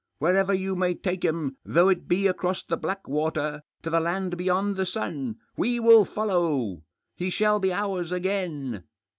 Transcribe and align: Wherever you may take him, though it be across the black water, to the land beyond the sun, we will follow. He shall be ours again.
Wherever 0.17 0.51
you 0.51 0.75
may 0.75 0.95
take 0.95 1.23
him, 1.23 1.57
though 1.63 1.87
it 1.89 2.07
be 2.07 2.25
across 2.25 2.63
the 2.63 2.75
black 2.75 3.07
water, 3.07 3.61
to 3.83 3.91
the 3.91 3.99
land 3.99 4.35
beyond 4.35 4.75
the 4.75 4.83
sun, 4.87 5.35
we 5.55 5.79
will 5.79 6.05
follow. 6.05 6.81
He 7.15 7.29
shall 7.29 7.59
be 7.59 7.71
ours 7.71 8.11
again. 8.11 8.85